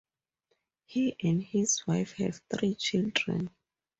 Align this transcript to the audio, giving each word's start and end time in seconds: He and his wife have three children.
He 0.85 1.15
and 1.23 1.43
his 1.43 1.85
wife 1.85 2.13
have 2.13 2.41
three 2.51 2.73
children. 2.73 3.51